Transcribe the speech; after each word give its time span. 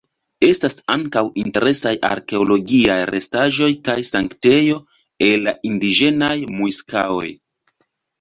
Estas 0.45 0.75
ankaŭ 0.93 1.21
interesaj 1.41 1.91
arkeologiaj 2.07 2.95
restaĵoj 3.09 3.67
kaj 3.89 3.97
sanktejo 4.07 4.79
el 5.27 5.45
la 5.49 5.53
indiĝenaj 5.73 6.31
mŭiska-oj. 6.55 7.29